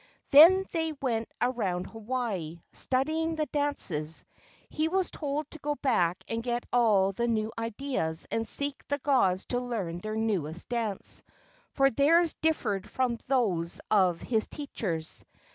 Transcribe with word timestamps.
Then 0.31 0.65
they 0.71 0.93
went 0.93 1.29
around 1.43 1.85
Hawaii, 1.85 2.61
studying 2.73 3.35
the 3.35 3.45
dances. 3.45 4.25
He 4.67 4.87
was 4.87 5.11
told 5.11 5.51
to 5.51 5.59
go 5.59 5.75
back 5.75 6.23
and 6.27 6.41
get 6.41 6.65
all 6.73 7.11
the 7.11 7.27
new 7.27 7.51
ideas 7.55 8.25
and 8.31 8.47
seek 8.47 8.83
the 8.87 8.97
gods 8.97 9.45
to 9.49 9.59
learn 9.59 9.99
their 9.99 10.15
newest 10.15 10.69
dance, 10.69 11.21
for 11.69 11.91
theirs 11.91 12.33
differed 12.41 12.89
from 12.89 13.19
those 13.27 13.79
of 13.91 14.23
his 14.23 14.47
teach¬ 14.47 14.83
ers. 14.83 15.23